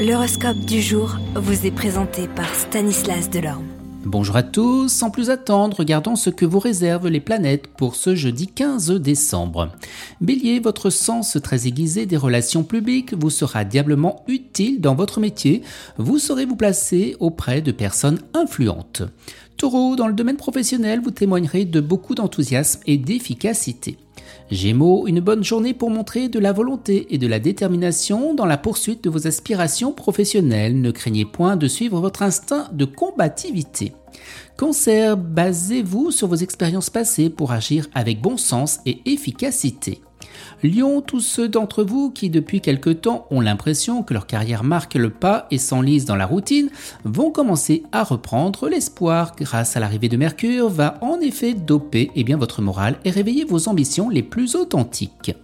[0.00, 3.66] L'horoscope du jour vous est présenté par Stanislas Delorme.
[4.06, 8.14] Bonjour à tous, sans plus attendre, regardons ce que vous réservent les planètes pour ce
[8.14, 9.72] jeudi 15 décembre.
[10.22, 15.60] Bélier, votre sens très aiguisé des relations publiques vous sera diablement utile dans votre métier,
[15.98, 19.02] vous saurez vous placer auprès de personnes influentes.
[19.60, 23.98] Taureau, dans le domaine professionnel, vous témoignerez de beaucoup d'enthousiasme et d'efficacité.
[24.50, 28.56] Gémeaux, une bonne journée pour montrer de la volonté et de la détermination dans la
[28.56, 30.80] poursuite de vos aspirations professionnelles.
[30.80, 33.92] Ne craignez point de suivre votre instinct de combativité.
[34.56, 40.00] Cancer, basez-vous sur vos expériences passées pour agir avec bon sens et efficacité.
[40.62, 44.94] Lion, tous ceux d'entre vous qui depuis quelque temps ont l'impression que leur carrière marque
[44.94, 46.68] le pas et s'enlise dans la routine,
[47.04, 52.24] vont commencer à reprendre l'espoir grâce à l'arrivée de Mercure va en effet doper eh
[52.24, 55.34] bien, votre morale et réveiller vos ambitions les plus authentiques.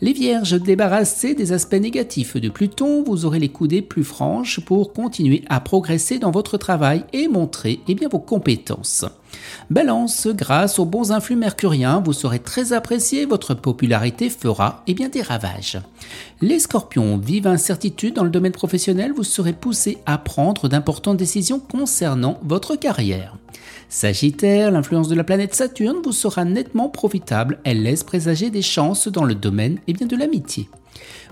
[0.00, 4.92] Les vierges, débarrassées des aspects négatifs de Pluton, vous aurez les coudées plus franches pour
[4.92, 9.04] continuer à progresser dans votre travail et montrer eh bien, vos compétences.
[9.70, 15.08] Balance, grâce aux bons influx mercuriens, vous serez très apprécié, votre popularité fera eh bien,
[15.08, 15.78] des ravages.
[16.40, 21.60] Les scorpions, vive incertitude dans le domaine professionnel, vous serez poussé à prendre d'importantes décisions
[21.60, 23.36] concernant votre carrière.
[23.88, 29.08] Sagittaire, l'influence de la planète Saturne vous sera nettement profitable, elle laisse présager des chances
[29.08, 30.68] dans le domaine et bien de l'amitié.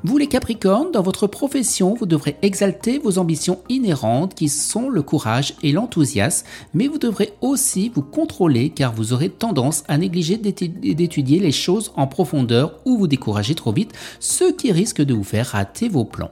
[0.05, 5.03] Vous les Capricornes, dans votre profession, vous devrez exalter vos ambitions inhérentes qui sont le
[5.03, 10.37] courage et l'enthousiasme, mais vous devrez aussi vous contrôler car vous aurez tendance à négliger
[10.37, 15.25] d'étudier les choses en profondeur ou vous décourager trop vite, ce qui risque de vous
[15.25, 16.31] faire rater vos plans.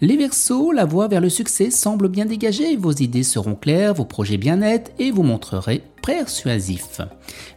[0.00, 4.04] Les Verseaux, la voie vers le succès semble bien dégagée, vos idées seront claires, vos
[4.04, 7.00] projets bien nets et vous montrerez persuasif.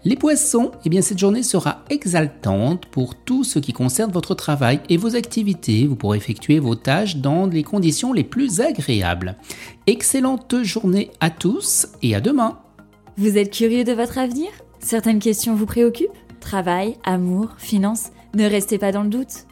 [0.03, 4.79] Les Poissons, eh bien cette journée sera exaltante pour tout ce qui concerne votre travail
[4.89, 5.85] et vos activités.
[5.85, 9.35] Vous pourrez effectuer vos tâches dans les conditions les plus agréables.
[9.85, 12.59] Excellente journée à tous et à demain.
[13.17, 14.49] Vous êtes curieux de votre avenir?
[14.79, 16.09] Certaines questions vous préoccupent?
[16.39, 18.11] Travail, amour, finances?
[18.33, 19.48] Ne restez pas dans le doute.